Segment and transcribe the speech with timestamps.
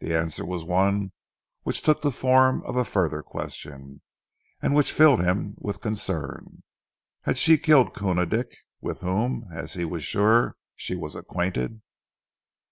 [0.00, 1.12] The answer was one
[1.62, 4.02] which took the form of a further question
[4.60, 6.64] and which filled him with concern.
[7.22, 11.82] Had she killed Koona Dick, with whom, as he was sure, she was acquainted?